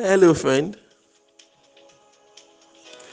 Hello, 0.00 0.32
friend. 0.32 0.76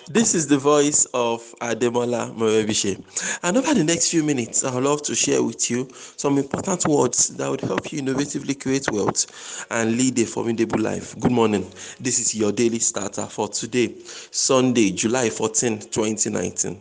This 0.08 0.36
is 0.36 0.48
the 0.48 0.60
voice 0.60 1.06
of 1.16 1.42
Ademola 1.60 2.32
Morebise. 2.36 3.02
And 3.42 3.58
over 3.58 3.74
the 3.74 3.84
next 3.84 4.12
few 4.12 4.24
minutes, 4.24 4.64
I 4.64 4.76
would 4.76 4.84
love 4.84 5.02
to 5.02 5.16
share 5.16 5.42
with 5.42 5.72
you 5.72 5.90
some 6.16 6.38
important 6.38 6.88
words 6.88 7.30
that 7.38 7.50
would 7.50 7.62
help 7.62 7.92
you 7.92 8.04
innovatively 8.04 8.62
create 8.62 8.86
wealth 8.92 9.66
and 9.72 9.98
lead 9.98 10.20
a 10.20 10.26
formidable 10.26 10.80
life. 10.80 11.20
Good 11.20 11.32
morning. 11.32 11.68
This 12.00 12.20
is 12.20 12.36
your 12.36 12.52
daily 12.52 12.78
starter 12.78 13.26
for 13.26 13.48
today, 13.48 13.96
Sunday, 14.30 14.92
July 14.92 15.32
14, 15.32 15.80
2019. 15.90 16.80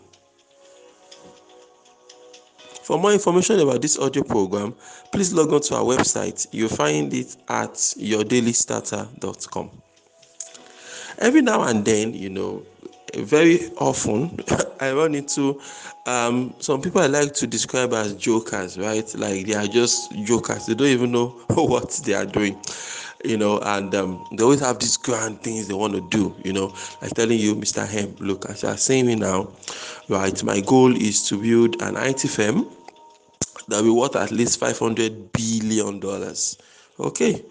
For 2.82 2.98
more 2.98 3.14
information 3.14 3.58
about 3.58 3.80
this 3.80 3.98
audio 3.98 4.22
program, 4.22 4.74
please 5.12 5.32
log 5.32 5.50
on 5.54 5.62
to 5.62 5.76
our 5.76 5.84
website. 5.84 6.46
You'll 6.52 6.68
find 6.68 7.10
it 7.14 7.38
at 7.48 7.72
yourdailystarter.com. 7.72 9.70
Every 11.18 11.42
now 11.42 11.62
and 11.62 11.84
then, 11.84 12.14
you 12.14 12.30
know, 12.30 12.64
very 13.16 13.70
often 13.78 14.38
I 14.80 14.92
run 14.92 15.14
into 15.14 15.60
um, 16.06 16.54
some 16.58 16.82
people 16.82 17.00
I 17.00 17.06
like 17.06 17.32
to 17.34 17.46
describe 17.46 17.92
as 17.92 18.14
jokers, 18.14 18.76
right? 18.78 19.12
Like 19.14 19.46
they 19.46 19.54
are 19.54 19.66
just 19.66 20.12
jokers. 20.24 20.66
They 20.66 20.74
don't 20.74 20.88
even 20.88 21.12
know 21.12 21.28
what 21.50 21.90
they 22.04 22.14
are 22.14 22.26
doing, 22.26 22.58
you 23.24 23.36
know, 23.36 23.60
and 23.60 23.94
um, 23.94 24.24
they 24.32 24.42
always 24.42 24.60
have 24.60 24.78
these 24.80 24.96
grand 24.96 25.40
things 25.42 25.68
they 25.68 25.74
want 25.74 25.94
to 25.94 26.00
do, 26.00 26.34
you 26.44 26.52
know. 26.52 26.74
Like 27.00 27.12
telling 27.14 27.38
you, 27.38 27.54
Mr. 27.54 27.86
Hem, 27.86 28.16
look, 28.18 28.46
as 28.50 28.62
you 28.62 28.68
are 28.68 28.76
saying 28.76 29.06
me 29.06 29.14
now, 29.14 29.52
right? 30.08 30.42
My 30.42 30.60
goal 30.60 30.94
is 30.96 31.26
to 31.28 31.40
build 31.40 31.80
an 31.82 31.96
IT 31.96 32.28
firm 32.28 32.68
that 33.68 33.82
will 33.82 33.96
worth 33.98 34.16
at 34.16 34.30
least 34.30 34.58
500 34.58 35.32
billion 35.32 36.00
dollars. 36.00 36.58
Okay, 36.98 37.44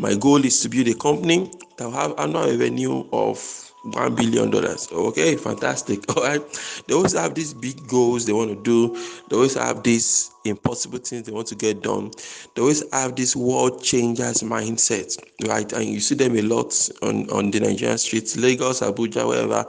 my 0.00 0.14
goal 0.16 0.44
is 0.44 0.60
to 0.62 0.68
build 0.68 0.88
a 0.88 0.94
company 0.94 1.50
that 1.76 1.84
will 1.84 1.92
have 1.92 2.18
annual 2.18 2.46
revenue 2.50 3.04
of 3.12 3.38
one 3.84 4.14
billion 4.16 4.50
dollars. 4.50 4.88
Okay, 4.90 5.36
fantastic. 5.36 6.04
All 6.16 6.24
right. 6.24 6.42
They 6.86 6.94
always 6.94 7.12
have 7.12 7.34
these 7.34 7.54
big 7.54 7.86
goals 7.86 8.26
they 8.26 8.32
want 8.32 8.50
to 8.50 8.62
do. 8.62 8.94
They 9.28 9.36
always 9.36 9.54
have 9.54 9.82
these 9.84 10.32
impossible 10.44 10.98
things 10.98 11.26
they 11.26 11.32
want 11.32 11.46
to 11.48 11.54
get 11.54 11.82
done. 11.82 12.10
They 12.54 12.62
always 12.62 12.82
have 12.92 13.14
this 13.14 13.36
world 13.36 13.82
changers 13.82 14.42
mindset, 14.42 15.16
right? 15.46 15.72
And 15.72 15.84
you 15.84 16.00
see 16.00 16.16
them 16.16 16.36
a 16.36 16.42
lot 16.42 16.74
on, 17.02 17.30
on 17.30 17.50
the 17.52 17.60
Nigerian 17.60 17.96
streets, 17.98 18.36
Lagos, 18.36 18.80
Abuja, 18.80 19.26
wherever. 19.26 19.64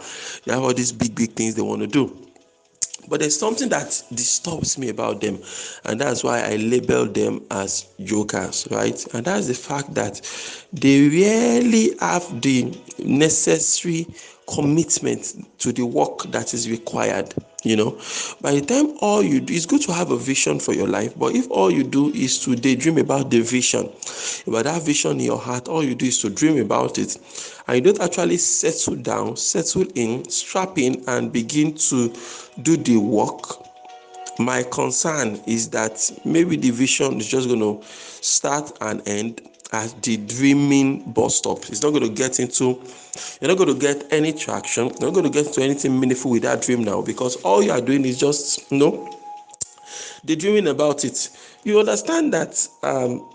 They 0.46 0.54
have 0.54 0.64
all 0.64 0.74
these 0.74 0.92
big, 0.92 1.16
big 1.16 1.34
things 1.34 1.54
they 1.56 1.62
want 1.62 1.82
to 1.82 1.88
do. 1.88 2.31
But 3.12 3.20
there's 3.20 3.38
something 3.38 3.68
that 3.68 4.02
disturbs 4.14 4.78
me 4.78 4.88
about 4.88 5.20
them, 5.20 5.38
and 5.84 6.00
that's 6.00 6.24
why 6.24 6.44
I 6.44 6.56
label 6.56 7.06
them 7.06 7.46
as 7.52 7.88
jokers, 8.02 8.70
right? 8.72 9.06
And 9.14 9.26
that's 9.26 9.48
the 9.48 9.54
fact 9.54 9.94
that 9.96 10.22
they 10.72 11.10
rarely 11.10 11.94
have 12.00 12.42
the 12.42 12.74
necessary 13.00 14.08
commitment 14.48 15.46
to 15.60 15.74
the 15.74 15.86
work 15.86 16.24
that 16.32 16.54
is 16.54 16.70
required 16.70 17.34
you 17.64 17.76
know. 17.76 18.00
By 18.42 18.54
the 18.56 18.62
time 18.62 18.98
all 19.02 19.22
you 19.22 19.40
do 19.40 19.54
it's 19.54 19.66
good 19.66 19.82
to 19.84 19.94
have 19.94 20.12
a 20.12 20.18
vision 20.18 20.60
for 20.60 20.74
your 20.74 20.88
life 20.88 21.18
but 21.18 21.36
if 21.36 21.50
all 21.52 21.72
you 21.72 21.84
do 21.84 22.10
is 22.10 22.40
to 22.46 22.56
daydream 22.56 22.98
about 22.98 23.30
the 23.30 23.42
vision 23.42 23.90
about 24.48 24.64
that 24.66 24.82
vision 24.84 25.20
in 25.20 25.26
your 25.26 25.38
heart 25.38 25.68
all 25.68 25.84
you 25.84 25.96
do 25.96 26.06
is 26.06 26.20
to 26.22 26.30
dream 26.30 26.60
about 26.60 26.98
it 26.98 27.18
and 27.68 27.76
you 27.78 27.82
don't 27.94 28.02
actually 28.04 28.38
settle 28.38 28.96
down 28.96 29.36
settle 29.38 29.86
in 29.96 30.28
strap 30.30 30.78
in 30.78 31.04
and 31.08 31.32
begin 31.32 31.74
to 31.76 32.14
do 32.62 32.78
the 32.78 32.98
work 32.98 33.62
my 34.40 34.64
concern 34.64 35.40
is 35.46 35.70
that 35.70 36.12
maybe 36.26 36.56
the 36.56 36.72
vision 36.72 37.18
is 37.18 37.28
just 37.28 37.48
going 37.48 37.60
to 37.60 37.80
start 37.86 38.72
and 38.82 39.08
end 39.08 39.42
at 39.72 40.02
the 40.04 40.18
dreaming 40.18 41.12
bus 41.12 41.38
stop. 41.38 41.60
It's 41.70 41.82
not 41.82 41.92
going 41.92 42.04
to 42.04 42.10
get 42.10 42.40
into, 42.40 42.82
you're 43.40 43.48
not 43.48 43.58
going 43.58 43.74
to 43.74 43.80
get 43.80 44.12
any 44.12 44.34
traction. 44.34 44.86
You're 45.00 45.12
not 45.12 45.14
going 45.14 45.24
to 45.24 45.30
get 45.30 45.48
into 45.48 45.62
anything 45.62 46.00
meaningful 46.00 46.32
with 46.32 46.44
that 46.44 46.62
dream 46.62 46.84
now 46.84 47.02
because 47.02 47.38
all 47.38 47.64
you 47.64 47.72
are 47.72 47.82
doing 47.82 48.06
is 48.06 48.20
just, 48.20 48.70
you 48.72 48.78
know, 48.80 49.18
dreaming 50.26 50.68
about 50.68 51.06
it. 51.06 51.30
You 51.64 51.80
understand 51.80 52.34
that 52.34 52.68
um, 52.84 53.28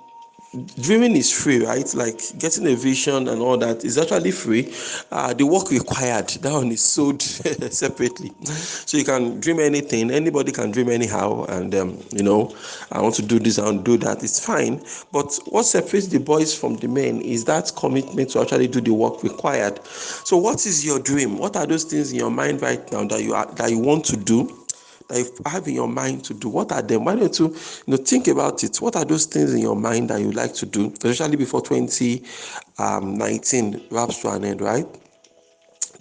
dreaming 0.81 1.17
is 1.17 1.31
free 1.33 1.65
right? 1.65 1.93
Like 1.95 2.21
getting 2.39 2.67
a 2.67 2.75
vision 2.75 3.29
and 3.29 3.41
all 3.41 3.57
that 3.59 3.85
is 3.85 3.99
actually 3.99 4.31
free. 4.31 4.73
Uh, 5.11 5.35
the 5.35 5.45
work 5.47 5.71
required 5.71 6.29
that 6.29 6.53
one 6.53 6.71
is 6.73 6.83
sold 6.83 7.21
separately. 7.71 8.33
So 8.45 8.97
you 8.97 9.05
can 9.05 9.41
dream 9.41 9.61
anything. 9.61 10.11
Anybody 10.11 10.53
can 10.53 10.71
dream 10.71 10.89
anyhow. 10.89 11.45
And 11.49 11.75
um, 11.75 11.99
you 12.13 12.23
know 12.23 12.55
i 12.93 13.01
want 13.01 13.15
to 13.17 13.23
do 13.23 13.39
this 13.39 13.59
and 13.59 13.85
do 13.85 13.97
that. 13.99 14.23
It's 14.23 14.45
fine. 14.45 14.83
But 15.13 15.39
what 15.47 15.65
separates 15.65 16.09
the 16.09 16.19
boys 16.21 16.55
from 16.57 16.77
the 16.77 16.89
men 16.89 17.21
is 17.21 17.45
that 17.47 17.73
commitment 17.77 18.31
to 18.31 18.41
actually 18.41 18.69
do 18.69 18.81
the 18.81 18.93
work 18.93 19.23
required. 19.23 19.85
So 19.87 20.37
what 20.37 20.67
is 20.67 20.85
your 20.85 20.99
dream? 20.99 21.39
What 21.39 21.57
are 21.57 21.67
those 21.67 21.85
things 21.85 22.13
in 22.13 22.19
your 22.19 22.31
mind 22.31 22.63
right 22.63 22.91
now 22.93 23.05
that 23.05 23.23
you 23.23 23.35
are 23.35 23.47
that 23.55 23.71
you 23.71 23.79
want 23.79 24.05
to 24.07 24.17
do 24.17 24.66
that 25.09 25.19
you 25.19 25.31
have 25.47 25.67
in 25.69 25.75
your 25.75 25.89
mind 25.89 26.25
to 26.25 26.35
do? 26.35 26.49
What 26.49 26.73
are 26.73 26.83
them? 26.83 27.05
Why 27.05 27.15
don't 27.17 27.39
you, 27.39 27.49
you 27.49 27.55
know, 27.87 27.97
think 27.97 28.27
about 28.29 28.63
it? 28.65 28.81
What 28.81 28.97
are 28.97 29.05
those 29.05 29.27
things 29.27 29.53
in 29.55 29.61
your 29.61 29.77
mind 29.77 30.11
that 30.11 30.21
you 30.21 30.33
like 30.33 30.55
to 30.55 30.67
do, 30.67 30.93
especially 30.93 31.37
before 31.37 31.63
2019 31.63 33.75
um, 33.75 33.83
wraps 33.91 34.21
to 34.23 34.31
an 34.31 34.45
end, 34.45 34.61
right? 34.61 34.87
Do 34.93 34.99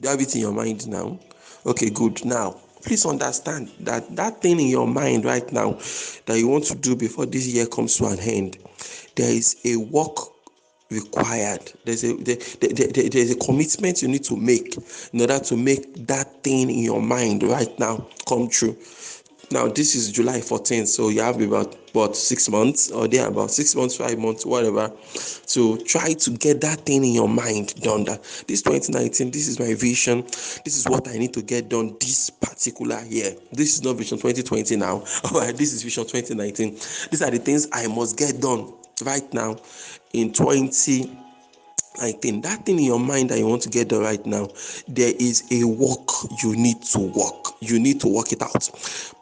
you 0.03 0.09
have 0.09 0.21
it 0.21 0.35
in 0.35 0.41
your 0.41 0.53
mind 0.53 0.87
now? 0.87 1.19
Okay, 1.65 1.89
good. 1.89 2.23
Now, 2.25 2.57
please 2.83 3.05
understand 3.05 3.71
that 3.79 4.15
that 4.15 4.41
thing 4.41 4.59
in 4.59 4.67
your 4.67 4.87
mind 4.87 5.25
right 5.25 5.51
now 5.51 5.79
that 6.25 6.37
you 6.37 6.47
want 6.47 6.65
to 6.65 6.75
do 6.75 6.95
before 6.95 7.25
this 7.25 7.47
year 7.47 7.65
comes 7.65 7.97
to 7.97 8.05
an 8.05 8.19
end, 8.19 8.57
there 9.15 9.31
is 9.31 9.57
a 9.65 9.77
work 9.77 10.34
required. 10.89 11.71
There's 11.83 12.03
a 12.03 12.13
there, 12.13 12.37
there, 12.59 12.87
there, 12.87 13.09
there's 13.09 13.31
a 13.31 13.35
commitment 13.37 14.01
you 14.01 14.07
need 14.07 14.23
to 14.25 14.35
make 14.35 14.77
in 15.13 15.21
order 15.21 15.39
to 15.39 15.57
make 15.57 16.07
that 16.07 16.43
thing 16.43 16.69
in 16.69 16.83
your 16.83 17.01
mind 17.01 17.43
right 17.43 17.77
now 17.79 18.07
come 18.27 18.49
true. 18.49 18.77
Now 19.51 19.67
this 19.67 19.95
is 19.95 20.11
july 20.11 20.39
14th 20.39 20.87
so 20.87 21.09
you 21.09 21.21
have 21.21 21.39
about 21.39 21.77
about 21.91 22.15
six 22.15 22.49
months 22.49 22.89
or 22.89 23.07
there 23.07 23.27
about 23.27 23.51
six 23.51 23.75
months 23.75 23.95
five 23.95 24.17
months 24.17 24.43
whatever 24.43 24.91
to 25.45 25.77
try 25.83 26.13
to 26.13 26.31
get 26.31 26.61
that 26.61 26.79
thing 26.79 27.05
in 27.05 27.13
your 27.13 27.29
mind 27.29 27.75
done 27.75 28.05
that 28.05 28.23
this 28.47 28.63
2019 28.63 29.29
this 29.29 29.47
is 29.47 29.59
my 29.59 29.75
vision. 29.75 30.23
This 30.23 30.77
is 30.77 30.85
what 30.89 31.07
i 31.07 31.17
need 31.19 31.33
to 31.35 31.43
get 31.43 31.69
done 31.69 31.95
this 31.99 32.31
particular 32.31 32.99
year. 33.05 33.35
This 33.51 33.75
is 33.75 33.83
not 33.83 33.97
vision 33.97 34.17
2020 34.17 34.77
now 34.77 35.03
all 35.31 35.39
right 35.39 35.55
this 35.55 35.73
is 35.73 35.83
vision 35.83 36.05
2019 36.05 36.71
these 37.11 37.21
are 37.21 37.29
the 37.29 37.37
things 37.37 37.67
i 37.71 37.85
must 37.85 38.17
get 38.17 38.41
done 38.41 38.73
right 39.03 39.33
now 39.33 39.57
in 40.13 40.31
20 40.33 41.25
I 42.01 42.11
think 42.11 42.43
that 42.43 42.65
thing 42.65 42.79
in 42.79 42.85
your 42.85 42.99
mind 42.99 43.29
that 43.29 43.39
you 43.39 43.47
want 43.47 43.61
to 43.63 43.69
get 43.69 43.89
there 43.89 44.01
right 44.01 44.23
now, 44.25 44.49
there 44.87 45.13
is 45.17 45.43
a 45.51 45.63
work 45.63 46.09
you 46.43 46.55
need 46.55 46.81
to 46.83 46.99
work. 46.99 47.53
You 47.61 47.79
need 47.79 48.01
to 48.01 48.07
work 48.07 48.31
it 48.33 48.41
out. 48.41 48.69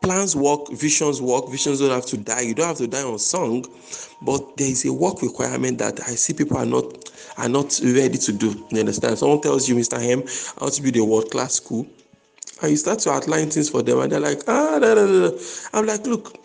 Plans 0.02 0.36
work, 0.36 0.70
visions 0.72 1.22
work. 1.22 1.50
Visions 1.50 1.80
don't 1.80 1.92
have 1.92 2.06
to 2.08 2.18
die. 2.18 2.42
You 2.42 2.56
don't 2.56 2.68
have 2.68 2.78
to 2.78 2.88
die 2.88 3.04
on 3.04 3.20
song, 3.20 3.66
but 4.22 4.58
there 4.58 4.70
is 4.70 4.86
a 4.86 4.94
work 4.94 5.22
requirement 5.22 5.78
that 5.80 6.00
I 6.02 6.16
see 6.16 6.34
people 6.34 6.58
are 6.58 6.66
not 6.66 7.10
are 7.38 7.50
not 7.50 7.80
ready 7.84 8.18
to 8.18 8.34
do. 8.34 8.66
You 8.72 8.80
understand? 8.80 9.18
Someone 9.18 9.42
tells 9.42 9.68
you, 9.70 9.76
Mr. 9.76 10.02
Hem, 10.02 10.24
want 10.60 10.74
to 10.74 10.82
build 10.82 10.96
a 10.98 11.06
world 11.06 11.32
class 11.32 11.54
school, 11.56 11.88
and 12.62 12.72
you 12.72 12.78
start 12.78 13.00
to 13.00 13.12
outline 13.12 13.50
things 13.50 13.70
for 13.70 13.84
them, 13.84 14.00
and 14.00 14.12
they're 14.12 14.20
like, 14.20 14.42
ah, 14.48 14.80
da, 14.80 14.96
da, 14.96 15.06
da. 15.06 15.38
I'm 15.74 15.86
like, 15.86 16.06
look, 16.06 16.43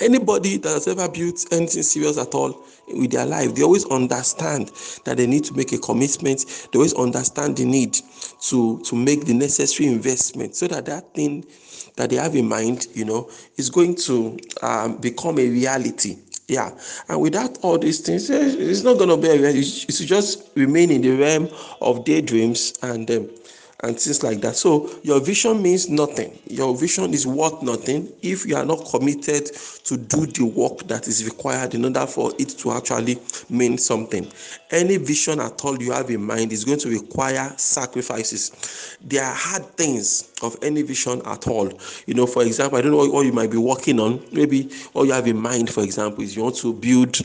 anybody 0.00 0.56
that 0.58 0.70
has 0.70 0.88
ever 0.88 1.08
built 1.08 1.46
anything 1.52 1.82
serious 1.82 2.18
at 2.18 2.34
all 2.34 2.64
with 2.88 3.10
their 3.10 3.26
life 3.26 3.54
they 3.54 3.62
always 3.62 3.84
understand 3.86 4.70
that 5.04 5.16
they 5.16 5.26
need 5.26 5.44
to 5.44 5.54
make 5.54 5.72
a 5.72 5.78
commitment. 5.78 6.68
They 6.72 6.78
always 6.78 6.94
understand 6.94 7.56
the 7.56 7.64
need 7.64 7.98
to 8.42 8.80
to 8.82 8.96
make 8.96 9.24
the 9.24 9.34
necessary 9.34 9.88
investment 9.88 10.56
so 10.56 10.66
that 10.68 10.86
that 10.86 11.14
thing 11.14 11.44
that 11.96 12.10
they 12.10 12.16
have 12.16 12.34
in 12.34 12.48
mind 12.48 12.86
you 12.94 13.04
know 13.04 13.30
is 13.56 13.70
going 13.70 13.96
to 13.96 14.38
um, 14.62 14.96
become 14.98 15.38
a 15.38 15.48
reality. 15.48 16.18
Yeah. 16.46 16.70
And 17.10 17.20
without 17.20 17.58
all 17.62 17.78
these 17.78 18.00
things 18.00 18.30
eh, 18.30 18.38
it's 18.40 18.82
not 18.82 18.96
going 18.96 19.10
to 19.10 19.16
be 19.16 19.28
a 19.28 19.38
reality. 19.38 19.60
It 19.60 19.92
should 19.94 20.06
just 20.06 20.50
remain 20.54 20.90
in 20.90 21.02
the 21.02 21.10
realm 21.10 21.48
of 21.80 22.04
daydreams 22.04 22.72
and 22.82 23.10
um, 23.10 23.28
and 23.84 23.98
things 23.98 24.22
like 24.24 24.40
that. 24.40 24.56
So 24.56 24.90
your 25.02 25.20
vision 25.20 25.62
means 25.62 25.88
nothing. 25.88 26.36
Your 26.46 26.76
vision 26.76 27.14
is 27.14 27.26
worth 27.26 27.62
nothing 27.62 28.12
if 28.22 28.44
you 28.44 28.56
are 28.56 28.64
not 28.64 28.84
committed 28.90 29.46
to 29.84 29.96
do 29.96 30.26
the 30.26 30.44
work 30.44 30.86
that 30.88 31.06
is 31.06 31.24
required 31.24 31.74
in 31.74 31.84
order 31.84 32.06
for 32.06 32.32
it 32.38 32.50
to 32.58 32.72
actually 32.72 33.20
mean 33.48 33.78
something. 33.78 34.30
Any 34.70 34.96
vision 34.96 35.40
at 35.40 35.64
all 35.64 35.80
you 35.80 35.92
have 35.92 36.10
in 36.10 36.24
mind 36.24 36.52
is 36.52 36.64
going 36.64 36.80
to 36.80 36.88
require 36.88 37.52
sacrifices. 37.56 38.96
There 39.00 39.24
are 39.24 39.34
hard 39.34 39.64
things 39.76 40.32
of 40.42 40.56
any 40.62 40.82
vision 40.82 41.22
at 41.24 41.46
all. 41.46 41.70
You 42.06 42.14
know, 42.14 42.26
for 42.26 42.42
example, 42.42 42.78
I 42.78 42.82
don't 42.82 42.90
know 42.90 43.06
what 43.06 43.26
you 43.26 43.32
might 43.32 43.50
be 43.50 43.58
working 43.58 44.00
on. 44.00 44.20
Maybe 44.32 44.70
all 44.94 45.06
you 45.06 45.12
have 45.12 45.28
in 45.28 45.38
mind, 45.40 45.70
for 45.70 45.84
example, 45.84 46.24
is 46.24 46.34
you 46.34 46.42
want 46.42 46.56
to 46.56 46.72
build 46.72 47.20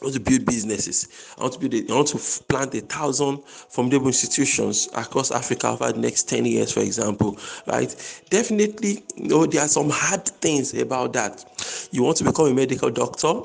I 0.00 0.04
want 0.04 0.14
to 0.14 0.20
build 0.20 0.46
businesses. 0.46 1.08
I 1.38 1.42
want 1.42 1.54
to 1.54 1.58
build. 1.58 1.74
A, 1.74 1.92
I 1.92 1.94
want 1.94 2.08
to 2.08 2.18
plant 2.44 2.74
a 2.74 2.80
thousand 2.80 3.42
formidable 3.44 4.06
institutions 4.06 4.88
across 4.94 5.30
Africa 5.30 5.68
over 5.68 5.92
the 5.92 5.98
next 5.98 6.28
ten 6.28 6.46
years, 6.46 6.72
for 6.72 6.80
example. 6.80 7.38
Right? 7.66 7.94
Definitely, 8.30 9.04
you 9.16 9.28
know, 9.28 9.46
there 9.46 9.62
are 9.62 9.68
some 9.68 9.90
hard 9.90 10.24
things 10.24 10.72
about 10.74 11.12
that. 11.12 11.44
You 11.92 12.02
want 12.02 12.16
to 12.18 12.24
become 12.24 12.46
a 12.46 12.54
medical 12.54 12.90
doctor 12.90 13.42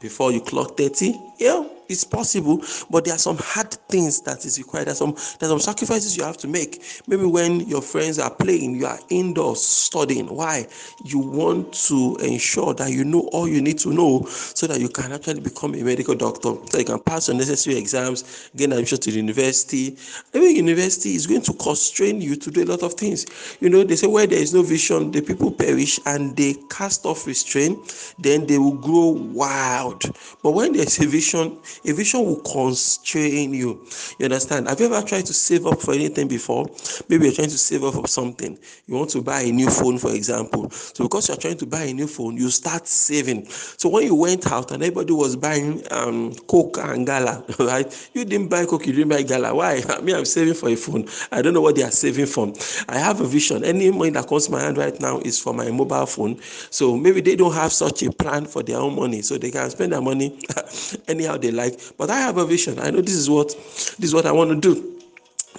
before 0.00 0.30
you 0.30 0.40
clock 0.40 0.76
thirty. 0.76 1.14
Yeah, 1.38 1.64
it's 1.88 2.04
possible, 2.04 2.62
but 2.90 3.04
there 3.04 3.14
are 3.14 3.18
some 3.18 3.38
hard 3.38 3.72
things 3.88 4.20
that 4.22 4.44
is 4.44 4.58
required. 4.58 4.86
There's 4.88 4.98
some 4.98 5.12
there's 5.12 5.50
some 5.50 5.60
sacrifices 5.60 6.16
you 6.16 6.24
have 6.24 6.36
to 6.38 6.48
make. 6.48 6.82
Maybe 7.06 7.24
when 7.24 7.60
your 7.60 7.82
friends 7.82 8.18
are 8.18 8.30
playing, 8.34 8.76
you 8.76 8.86
are 8.86 8.98
indoors 9.10 9.62
studying. 9.62 10.26
Why? 10.26 10.66
You 11.04 11.18
want 11.18 11.72
to 11.88 12.16
ensure 12.20 12.74
that 12.74 12.90
you 12.90 13.04
know 13.04 13.28
all 13.32 13.48
you 13.48 13.62
need 13.62 13.78
to 13.80 13.92
know 13.92 14.24
so 14.28 14.66
that 14.66 14.80
you 14.80 14.88
can 14.88 15.12
actually 15.12 15.40
become 15.40 15.74
a 15.74 15.82
medical 15.82 16.14
doctor, 16.14 16.54
so 16.70 16.78
you 16.78 16.84
can 16.84 17.00
pass 17.00 17.28
your 17.28 17.36
necessary 17.36 17.76
exams, 17.76 18.50
gain 18.56 18.72
admission 18.72 18.98
to 18.98 19.10
the 19.10 19.16
university. 19.16 19.96
Every 20.34 20.50
university 20.50 21.14
is 21.14 21.26
going 21.26 21.42
to 21.42 21.52
constrain 21.54 22.20
you 22.20 22.36
to 22.36 22.50
do 22.50 22.64
a 22.64 22.66
lot 22.66 22.82
of 22.82 22.94
things. 22.94 23.26
You 23.60 23.70
know, 23.70 23.84
they 23.84 23.96
say 23.96 24.06
where 24.06 24.26
there 24.26 24.38
is 24.38 24.54
no 24.54 24.62
vision, 24.62 25.10
the 25.10 25.20
people 25.20 25.50
perish 25.50 25.98
and 26.06 26.36
they 26.36 26.54
cast 26.70 27.06
off 27.06 27.26
restraint, 27.26 28.14
then 28.18 28.46
they 28.46 28.58
will 28.58 28.76
grow 28.76 29.08
wild. 29.32 30.02
But 30.42 30.52
when 30.52 30.72
there's 30.72 30.98
a 31.00 31.06
vision, 31.06 31.58
a 31.84 31.92
vision 31.92 32.24
will 32.24 32.40
constrain 32.40 33.52
you. 33.54 33.84
You 34.18 34.24
understand? 34.24 34.68
Have 34.68 34.80
you 34.80 34.86
ever 34.86 35.06
tried 35.06 35.26
to 35.26 35.34
save 35.34 35.66
up 35.66 35.80
for 35.80 35.94
anything 35.94 36.28
before? 36.28 36.66
Maybe 37.08 37.24
you're 37.26 37.34
trying 37.34 37.50
to 37.50 37.58
save 37.58 37.84
up 37.84 37.94
for 37.94 38.06
something. 38.06 38.58
You 38.86 38.94
want 38.94 39.10
to 39.10 39.22
buy 39.22 39.42
a 39.42 39.52
new 39.52 39.68
phone, 39.70 39.98
for 39.98 40.12
example. 40.14 40.70
So 40.70 41.04
because 41.04 41.28
you're 41.28 41.36
trying 41.36 41.58
to 41.58 41.66
buy 41.66 41.82
a 41.84 41.92
new 41.92 42.06
phone, 42.06 42.36
you 42.36 42.50
start 42.50 42.86
saving. 42.86 43.46
So 43.48 43.88
when 43.88 44.04
you 44.04 44.14
went 44.14 44.50
out 44.50 44.70
and 44.72 44.82
everybody 44.82 45.12
was 45.12 45.36
buying 45.36 45.82
um, 45.90 46.34
Coke 46.48 46.78
and 46.78 47.06
Gala, 47.06 47.44
right? 47.58 48.10
You 48.14 48.24
didn't 48.24 48.48
buy 48.48 48.64
Coke, 48.64 48.86
you 48.86 48.92
didn't 48.92 49.10
buy 49.10 49.22
Gala. 49.22 49.54
Why? 49.54 49.82
I 49.88 50.00
mean, 50.00 50.16
I'm 50.16 50.24
saving 50.24 50.54
for 50.54 50.68
a 50.68 50.76
phone. 50.76 51.06
I 51.32 51.42
don't 51.42 51.54
know 51.54 51.60
what 51.60 51.76
they 51.76 51.82
are 51.82 51.90
saving 51.90 52.26
from. 52.26 52.54
I 52.88 52.98
have 52.98 53.20
a 53.20 53.26
vision. 53.26 53.64
Any 53.64 53.90
money 53.90 54.10
that 54.10 54.26
comes 54.28 54.46
to 54.46 54.52
my 54.52 54.60
hand 54.62 54.78
right 54.78 54.98
now 55.00 55.18
is 55.20 55.38
for 55.40 55.52
my 55.54 55.70
mobile 55.70 56.06
phone. 56.06 56.40
So 56.70 56.96
maybe 56.96 57.20
they 57.20 57.36
don't 57.36 57.52
have 57.54 57.72
such 57.72 58.02
a 58.02 58.10
plan 58.12 58.46
for 58.46 58.62
their 58.62 58.78
own 58.78 58.96
money, 58.96 59.22
so 59.22 59.38
they 59.38 59.50
can 59.50 59.68
spend 59.70 59.92
their 59.92 60.00
money 60.00 60.38
anyhow 61.08 61.36
they 61.36 61.50
like. 61.50 61.67
But 61.96 62.10
I 62.10 62.18
have 62.18 62.36
a 62.38 62.46
vision. 62.46 62.78
I 62.78 62.90
know 62.90 63.00
this 63.00 63.14
is 63.14 63.28
what 63.28 63.48
this 63.48 64.04
is 64.10 64.14
what 64.14 64.26
I 64.26 64.32
want 64.32 64.50
to 64.50 64.56
do. 64.56 64.98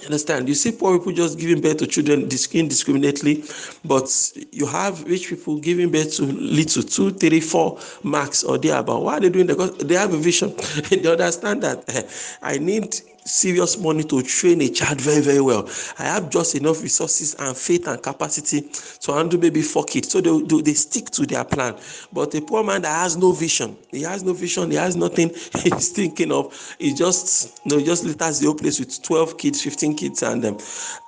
You 0.00 0.06
understand? 0.06 0.48
You 0.48 0.54
see 0.54 0.72
poor 0.72 0.98
people 0.98 1.12
just 1.12 1.38
giving 1.38 1.60
birth 1.60 1.76
to 1.78 1.86
children 1.86 2.22
indiscriminately, 2.22 3.44
but 3.84 4.08
you 4.50 4.64
have 4.66 5.04
rich 5.04 5.28
people 5.28 5.58
giving 5.58 5.90
birth 5.90 6.16
to 6.16 6.22
little 6.22 6.82
two, 6.82 7.10
three, 7.10 7.40
four 7.40 7.78
marks 8.02 8.42
or 8.42 8.56
thereabout. 8.56 9.02
Why 9.02 9.18
are 9.18 9.20
they 9.20 9.28
doing 9.28 9.46
that? 9.48 9.58
Because 9.58 9.76
they 9.76 9.96
have 9.96 10.14
a 10.14 10.16
vision. 10.16 10.54
they 10.90 11.06
understand 11.06 11.62
that 11.64 11.84
eh, 11.88 12.02
I 12.40 12.56
need 12.56 12.98
serious 13.30 13.78
money 13.78 14.02
to 14.04 14.22
train 14.22 14.60
a 14.62 14.68
child 14.68 15.00
very 15.00 15.20
very 15.20 15.40
well. 15.40 15.68
I 15.98 16.04
have 16.04 16.30
just 16.30 16.54
enough 16.54 16.82
resources 16.82 17.34
and 17.38 17.56
faith 17.56 17.86
and 17.86 18.02
capacity 18.02 18.62
to 19.00 19.12
handle 19.12 19.38
maybe 19.38 19.62
four 19.62 19.84
kids. 19.84 20.10
So 20.10 20.20
they, 20.20 20.42
they, 20.42 20.62
they 20.62 20.74
stick 20.74 21.10
to 21.10 21.26
their 21.26 21.44
plan. 21.44 21.76
But 22.12 22.34
a 22.34 22.40
poor 22.40 22.64
man 22.64 22.82
that 22.82 22.94
has 23.00 23.16
no 23.16 23.32
vision 23.32 23.76
he 23.90 24.02
has 24.02 24.22
no 24.22 24.32
vision 24.32 24.70
he 24.70 24.76
has 24.76 24.96
nothing 24.96 25.30
he's 25.62 25.88
thinking 25.90 26.32
of 26.32 26.76
he 26.78 26.94
just 26.94 27.60
you 27.64 27.76
know 27.76 27.84
just 27.84 28.04
litters 28.04 28.40
the 28.40 28.46
whole 28.46 28.54
place 28.54 28.78
with 28.78 29.02
12 29.02 29.38
kids 29.38 29.62
15 29.62 29.96
kids 29.96 30.22
and 30.22 30.44
um, 30.44 30.58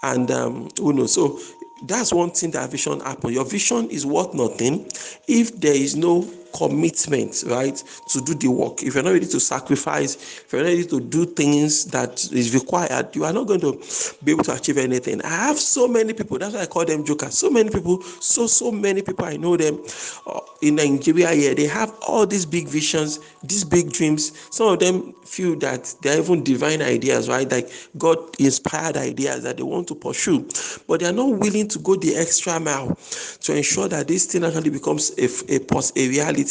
and 0.03 0.31
um, 0.31 0.69
who 0.79 0.93
knows? 0.93 1.15
So 1.15 1.39
that's 1.85 2.13
one 2.13 2.31
thing 2.31 2.51
that 2.53 2.71
vision 2.71 3.01
happen. 3.01 3.33
Your 3.33 3.45
vision 3.45 3.91
is 3.91 4.07
worth 4.07 4.35
nothing 4.35 4.87
if 5.29 5.59
there 5.61 5.75
is 5.75 5.97
no 5.97 6.23
commitment 6.53 7.45
right 7.47 7.83
to 8.09 8.21
do 8.21 8.35
the 8.35 8.49
work. 8.49 8.83
If 8.83 8.95
you're 8.95 9.03
not 9.03 9.13
ready 9.13 9.27
to 9.27 9.41
sacrifice 9.41 10.17
if 10.17 10.53
you're 10.53 10.63
not 10.63 10.69
ready 10.69 10.85
to 10.87 11.01
do 11.01 11.27
things 11.27 11.87
that 11.87 12.25
is 12.33 12.55
required 12.55 13.15
you 13.15 13.25
are 13.25 13.33
not 13.33 13.47
going 13.47 13.61
to 13.61 13.81
be 14.25 14.33
able 14.33 14.45
to 14.45 14.55
achieve 14.55 14.79
anything. 14.79 15.23
I 15.23 15.29
have 15.29 15.59
so 15.59 15.89
many 15.89 16.13
people 16.13 16.39
that's 16.39 16.55
why 16.55 16.63
i 16.63 16.67
call 16.67 16.85
them 16.85 17.05
jokers. 17.05 17.39
So 17.39 17.51
many 17.51 17.71
people 17.71 18.03
so 18.03 18.47
so 18.47 18.71
many 18.71 19.03
people 19.03 19.25
i 19.25 19.37
know 19.37 19.57
them 19.57 19.83
uh, 20.27 20.41
in 20.61 20.77
nigeria 20.77 21.31
here 21.31 21.55
they 21.55 21.67
have 21.67 21.93
all 22.07 22.27
these 22.27 22.47
big 22.47 22.69
visions 22.69 23.21
these 23.43 23.65
big 23.65 23.93
dreams. 23.93 24.33
Some 24.51 24.69
of 24.69 24.79
them 24.79 25.15
feel 25.25 25.57
that 25.61 25.95
they're 26.03 26.19
even 26.19 26.45
divine 26.45 26.83
ideas 26.83 27.29
right? 27.29 27.51
Like 27.51 27.71
god 27.99 28.19
inspired 28.39 28.97
ideas 28.97 29.43
that 29.43 29.57
they 29.57 29.63
want 29.63 29.89
to 29.89 29.95
pursue. 29.95 30.49
But 30.87 31.01
they 31.01 31.07
are 31.07 31.13
not 31.13 31.39
willing 31.39 31.69
to 31.69 31.79
go 31.79 31.97
the 31.97 32.17
extra 32.17 32.61
mile 32.61 32.97
to 33.41 33.57
ensure 33.57 33.89
that 33.89 34.09
this 34.09 34.27
thing 34.27 34.45
actually 34.45 34.71
becomes 34.71 35.11
a, 35.19 35.25
a, 35.55 35.61
a 35.97 36.09
reality 36.09 36.42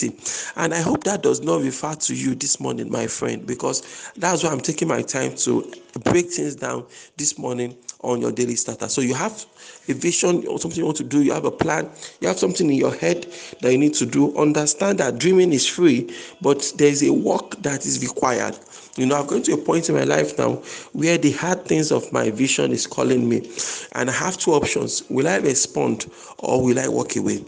and 0.56 0.74
I 0.74 0.82
hope 0.82 1.04
that 1.04 1.22
does 1.22 1.42
not 1.42 1.62
refer 1.62 1.94
to 1.94 2.16
you 2.16 2.36
this 2.36 2.60
morning, 2.60 2.92
my 2.92 3.08
friend, 3.08 3.46
because 3.46 4.12
that's 4.18 4.44
why 4.44 4.50
I'm 4.50 4.62
taking 4.62 4.88
my 4.88 5.02
time 5.02 5.36
to 5.38 5.72
break 6.04 6.30
things 6.32 6.56
down 6.56 6.86
this 7.18 7.38
morning 7.38 7.76
on 8.02 8.22
your 8.22 8.32
daily 8.32 8.56
starter. 8.56 8.88
So 8.88 9.02
you 9.02 9.14
have 9.14 9.46
a 9.88 9.94
vision 9.94 10.48
or 10.48 10.60
something 10.60 10.80
you 10.80 10.86
want 10.86 10.98
to 10.98 11.04
do, 11.04 11.22
you 11.22 11.34
have 11.34 11.46
a 11.46 11.52
plan, 11.52 11.90
you 12.20 12.28
have 12.28 12.40
something 12.40 12.70
in 12.70 12.76
your 12.78 12.94
head 12.96 13.28
that 13.62 13.72
you 13.72 13.78
need 13.78 13.94
to 13.96 14.06
do. 14.06 14.36
Understand 14.38 15.00
that 15.00 15.20
dreaming 15.20 15.54
is 15.54 15.68
free, 15.68 16.16
but 16.42 16.72
there's 16.78 17.04
a 17.04 17.12
work 17.14 17.62
that 17.62 17.86
is 17.86 18.02
required. 18.02 18.58
You 18.98 19.06
know, 19.06 19.18
I've 19.18 19.28
gone 19.28 19.44
to 19.44 19.54
a 19.54 19.58
point 19.58 19.90
in 19.90 19.96
my 19.96 20.04
life 20.04 20.38
now 20.38 20.56
where 20.94 21.18
the 21.18 21.32
hard 21.32 21.66
things 21.66 21.92
of 21.92 22.12
my 22.12 22.30
vision 22.30 22.72
is 22.72 22.88
calling 22.88 23.28
me, 23.28 23.50
and 23.94 24.10
I 24.10 24.14
have 24.14 24.38
two 24.38 24.52
options: 24.52 25.04
will 25.10 25.28
I 25.28 25.38
respond 25.38 26.12
or 26.40 26.64
will 26.64 26.80
I 26.80 26.88
walk 26.88 27.16
away? 27.16 27.44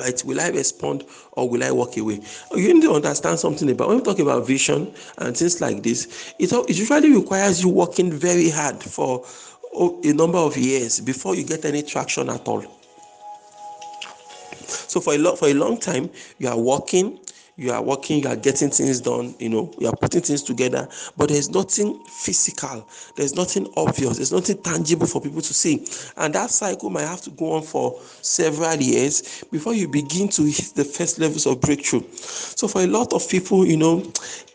Right 0.00 0.24
will 0.24 0.40
i 0.40 0.48
respond 0.48 1.04
or 1.32 1.48
will 1.48 1.62
i 1.62 1.70
walk 1.70 1.96
away? 1.96 2.20
You 2.54 2.74
need 2.74 2.82
to 2.82 2.92
understand 2.92 3.38
something 3.38 3.70
about 3.70 3.88
when 3.88 3.98
we 3.98 4.02
talk 4.02 4.18
about 4.18 4.46
vision 4.46 4.92
and 5.18 5.36
things 5.36 5.60
like 5.60 5.82
this 5.82 6.34
it, 6.38 6.52
it 6.52 6.76
usually 6.76 7.12
requires 7.14 7.62
you 7.62 7.68
working 7.68 8.12
very 8.12 8.50
hard 8.50 8.82
for 8.82 9.24
a 9.74 10.12
number 10.12 10.38
of 10.38 10.56
years 10.56 11.00
before 11.00 11.36
you 11.36 11.44
get 11.44 11.64
any 11.64 11.82
traction 11.82 12.28
at 12.28 12.46
all. 12.48 12.64
So 14.66 15.00
for 15.00 15.14
a 15.14 15.18
lot 15.18 15.38
for 15.38 15.48
a 15.48 15.54
long 15.54 15.78
time 15.78 16.10
you 16.38 16.48
are 16.48 16.58
working 16.58 17.20
you 17.60 17.70
are 17.72 17.82
working, 17.82 18.22
you 18.22 18.28
are 18.28 18.36
getting 18.36 18.70
things 18.70 19.02
done, 19.02 19.34
you 19.38 19.50
know, 19.50 19.70
you 19.78 19.86
are 19.86 19.94
putting 19.94 20.22
things 20.22 20.42
together, 20.42 20.88
but 21.18 21.28
there's 21.28 21.50
nothing 21.50 22.02
physical, 22.06 22.88
there's 23.16 23.34
nothing 23.34 23.70
obvious, 23.76 24.16
there's 24.16 24.32
nothing 24.32 24.56
tangible 24.62 25.06
for 25.06 25.20
people 25.20 25.42
to 25.42 25.52
see. 25.52 25.86
And 26.16 26.34
that 26.34 26.50
cycle 26.50 26.88
might 26.88 27.02
have 27.02 27.20
to 27.22 27.30
go 27.30 27.52
on 27.52 27.62
for 27.62 28.00
several 28.22 28.76
years 28.76 29.44
before 29.52 29.74
you 29.74 29.88
begin 29.88 30.28
to 30.30 30.44
hit 30.44 30.72
the 30.74 30.84
first 30.84 31.18
levels 31.18 31.46
of 31.46 31.60
breakthrough. 31.60 32.02
So 32.12 32.66
for 32.66 32.80
a 32.80 32.86
lot 32.86 33.12
of 33.12 33.28
people, 33.28 33.66
you 33.66 33.76
know, 33.76 33.98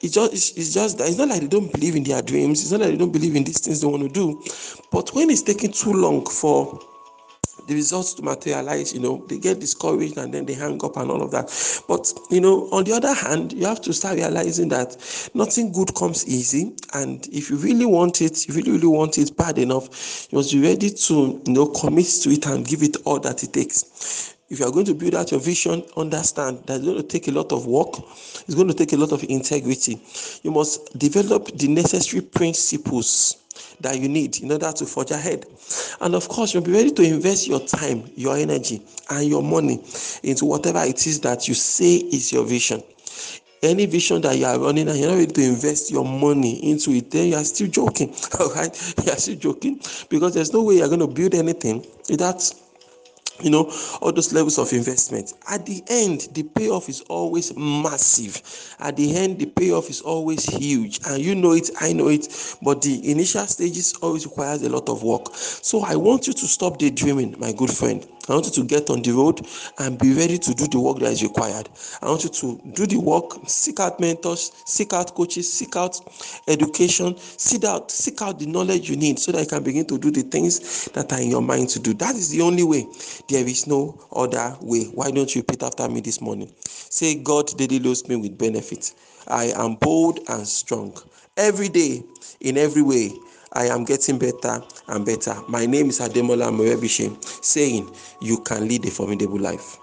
it's 0.02 0.14
just 0.14 0.58
it's, 0.58 0.74
just 0.74 0.98
that 0.98 1.08
it's 1.08 1.18
not 1.18 1.28
like 1.28 1.42
they 1.42 1.48
don't 1.48 1.72
believe 1.72 1.96
in 1.96 2.04
their 2.04 2.24
dreams, 2.24 2.64
it's 2.64 2.72
not 2.72 2.82
like 2.82 2.90
they 2.90 2.98
don't 2.98 3.14
believe 3.14 3.36
in 3.36 3.44
these 3.44 3.60
things 3.60 3.82
they 3.82 3.88
want 3.88 4.02
to 4.02 4.10
do. 4.10 4.42
But 4.92 5.14
when 5.14 5.30
it's 5.30 5.44
taking 5.44 5.72
too 5.72 5.94
long 5.94 6.26
for 6.26 6.80
the 7.68 7.76
results 7.76 8.14
to 8.16 8.22
materialize, 8.22 8.94
you 8.94 9.00
know, 9.00 9.26
they 9.28 9.40
get 9.40 9.60
discouraged 9.60 10.18
and 10.18 10.34
then 10.34 10.46
they 10.46 10.54
hang 10.54 10.84
up 10.84 10.98
and 10.98 11.10
all 11.10 11.22
of 11.22 11.32
that. 11.32 11.48
But, 11.88 12.12
you 12.30 12.42
know, 12.42 12.70
on 12.72 12.84
the 12.84 12.94
other 12.94 13.14
hand, 13.14 13.54
you 13.54 13.66
have 13.66 13.82
to 13.82 13.94
start 13.94 14.16
realizing 14.16 14.70
that 14.70 14.98
nothing 15.34 15.72
good 15.72 15.96
comes 15.96 16.28
easy. 16.28 16.76
And 16.94 17.28
if 17.28 17.50
you 17.50 17.58
really 17.58 17.86
want 17.86 18.22
it, 18.22 18.48
you 18.48 18.54
really, 18.54 18.72
really 18.72 18.88
want 18.88 19.18
it 19.18 19.36
bad 19.38 19.58
enough, 19.58 20.28
you 20.32 20.38
must 20.38 20.52
be 20.52 20.62
ready 20.62 20.90
to, 20.90 21.42
you 21.46 21.54
know, 21.54 21.68
commit 21.68 22.08
to 22.24 22.30
it 22.30 22.46
and 22.46 22.66
give 22.66 22.84
it 22.84 22.98
all 23.06 23.20
that 23.20 23.44
it 23.44 23.54
takes 23.54 24.35
if 24.50 24.60
you 24.60 24.66
are 24.66 24.72
going 24.72 24.86
to 24.86 24.94
build 24.94 25.16
out 25.16 25.32
your 25.32 25.40
vision, 25.40 25.84
understand 25.98 26.64
that 26.66 26.76
it's 26.76 26.86
going 26.86 26.98
to 26.98 27.04
take 27.04 27.28
a 27.28 27.32
lot 27.32 27.52
of 27.52 27.66
work. 27.66 27.98
It's 28.48 28.54
going 28.54 28.68
to 28.68 28.74
take 28.74 28.94
a 28.94 28.98
lot 28.98 29.12
of 29.12 29.24
integrity. 29.24 30.00
You 30.44 30.52
must 30.52 30.98
develop 30.98 31.48
the 31.58 31.68
necessary 31.68 32.22
principles 32.22 33.38
that 33.82 34.00
you 34.00 34.08
need 34.08 34.42
in 34.42 34.52
order 34.52 34.72
to 34.72 34.86
forge 34.86 35.12
ahead. 35.12 35.46
And 36.02 36.14
of 36.14 36.28
course, 36.28 36.54
you'll 36.54 36.64
be 36.64 36.74
ready 36.74 36.92
to 36.92 37.02
invest 37.02 37.48
your 37.48 37.60
time, 37.60 38.04
your 38.16 38.38
energy, 38.38 38.82
and 39.10 39.28
your 39.28 39.42
money 39.42 39.84
into 40.22 40.46
whatever 40.46 40.84
it 40.84 41.08
is 41.08 41.20
that 41.22 41.48
you 41.48 41.56
say 41.56 41.96
is 41.96 42.32
your 42.32 42.46
vision. 42.46 42.84
Any 43.64 43.88
vision 43.88 44.22
that 44.22 44.38
you 44.38 44.46
are 44.46 44.60
running 44.60 44.88
and 44.90 45.00
you're 45.00 45.10
not 45.10 45.18
ready 45.18 45.34
to 45.34 45.44
invest 45.44 45.90
your 45.90 46.06
money 46.06 46.70
into 46.70 46.92
it, 46.92 47.10
then 47.10 47.30
you 47.30 47.36
are 47.36 47.44
still 47.44 47.68
joking. 47.68 48.14
All 48.40 48.54
right, 48.54 48.96
you 49.04 49.12
are 49.12 49.18
still 49.18 49.38
joking 49.38 49.80
because 50.10 50.36
there's 50.36 50.54
no 50.54 50.62
way 50.62 50.76
you're 50.76 50.88
going 50.88 51.00
to 51.00 51.08
build 51.08 51.34
anything 51.34 51.84
without 52.10 52.54
you 53.42 53.50
know 53.50 53.72
all 54.02 54.12
those 54.12 54.34
levels 54.34 54.58
of 54.58 54.72
investment 54.72 55.34
at 55.50 55.66
the 55.66 55.84
end 55.88 56.22
the 56.34 56.44
payoff 56.44 56.88
is 56.88 57.02
always 57.02 57.56
massive 57.58 58.42
at 58.80 58.96
the 58.96 59.16
end 59.16 59.40
the 59.40 59.46
payoff 59.46 59.90
is 59.90 60.02
always 60.02 60.46
huge 60.46 61.00
and 61.08 61.24
you 61.24 61.36
know 61.36 61.52
it 61.52 61.70
i 61.82 61.92
know 61.92 62.08
it 62.08 62.28
but 62.62 62.82
the 62.82 63.12
initial 63.12 63.46
stages 63.46 63.94
always 64.02 64.26
requires 64.26 64.62
a 64.64 64.70
lot 64.70 64.88
of 64.90 65.04
work 65.04 65.36
so 65.36 65.84
i 65.84 65.96
want 65.96 66.28
you 66.28 66.34
to 66.34 66.48
stop 66.48 66.78
daydreaming 66.78 67.36
my 67.38 67.52
good 67.52 67.70
friend 67.70 68.08
I 68.28 68.34
want 68.34 68.46
you 68.46 68.52
to 68.54 68.64
get 68.64 68.90
on 68.90 69.02
the 69.02 69.12
road 69.12 69.46
and 69.78 70.00
be 70.00 70.14
ready 70.14 70.38
to 70.40 70.54
do 70.54 70.68
the 70.68 70.80
work 70.80 70.98
that 71.00 71.12
is 71.12 71.22
required. 71.22 71.70
I 72.02 72.08
want 72.08 72.24
you 72.24 72.30
to 72.30 72.60
do 72.74 72.88
the 72.88 72.98
work, 72.98 73.38
seek 73.48 73.80
out 73.80 74.00
mentors, 74.00 74.52
seek 74.66 74.94
out 74.94 75.14
coaches, 75.14 75.52
seek 75.52 75.76
out 75.76 76.00
education, 76.48 77.16
seek 77.18 77.66
out, 77.66 77.92
seek 77.92 78.22
out 78.22 78.40
the 78.40 78.48
knowledge 78.48 78.90
you 78.90 78.96
need 78.96 79.20
so 79.20 79.32
that 79.32 79.42
you 79.42 79.48
can 79.48 79.64
begin 79.64 79.86
to 79.86 80.00
do 80.00 80.10
the 80.10 80.24
things 80.24 80.86
that 80.86 81.14
are 81.14 81.20
in 81.22 81.30
your 81.30 81.42
mind 81.42 81.70
to 81.70 81.80
do. 81.80 81.94
That 81.94 82.16
is 82.16 82.30
the 82.30 82.42
only 82.42 82.64
way. 82.64 82.88
There 83.28 83.48
is 83.48 83.66
no 83.66 84.00
other 84.12 84.56
way. 84.62 84.86
Why 84.86 85.10
don't 85.12 85.34
you 85.34 85.42
repeat 85.42 85.64
after 85.64 85.90
me 85.90 86.02
this 86.02 86.22
morning? 86.22 86.54
Say, 86.68 87.16
God 87.16 87.48
daily 87.58 87.80
loads 87.80 88.08
me 88.08 88.16
with 88.18 88.38
benefits. 88.38 88.96
I 89.28 89.46
am 89.46 89.76
bold 89.76 90.20
and 90.30 90.48
strong. 90.48 90.96
Every 91.36 91.70
day, 91.70 92.04
in 92.42 92.58
every 92.58 92.84
way, 92.84 93.12
I 93.52 93.66
am 93.68 93.84
getting 93.86 94.20
better 94.20 94.62
and 94.88 95.06
better. 95.06 95.36
My 95.48 95.66
name 95.66 95.90
is 95.90 96.00
Ademola 96.02 96.52
Morebishe, 96.52 97.44
saying, 97.44 97.90
You 98.22 98.40
can 98.42 98.68
lead 98.68 98.86
a 98.86 98.92
formidable 98.92 99.40
life. 99.40 99.78